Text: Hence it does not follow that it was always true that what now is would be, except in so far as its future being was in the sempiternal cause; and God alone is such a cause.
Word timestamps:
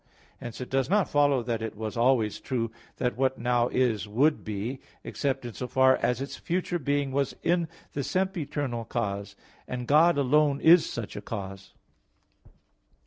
Hence 0.39 0.59
it 0.59 0.71
does 0.71 0.89
not 0.89 1.09
follow 1.11 1.43
that 1.43 1.61
it 1.61 1.77
was 1.77 1.95
always 1.95 2.39
true 2.39 2.71
that 2.97 3.15
what 3.15 3.37
now 3.37 3.67
is 3.67 4.07
would 4.07 4.43
be, 4.43 4.79
except 5.03 5.45
in 5.45 5.53
so 5.53 5.67
far 5.67 5.97
as 5.97 6.19
its 6.19 6.37
future 6.37 6.79
being 6.79 7.11
was 7.11 7.35
in 7.43 7.67
the 7.93 8.01
sempiternal 8.03 8.83
cause; 8.83 9.35
and 9.67 9.85
God 9.85 10.17
alone 10.17 10.59
is 10.59 10.91
such 10.91 11.15
a 11.15 11.21
cause. 11.21 11.73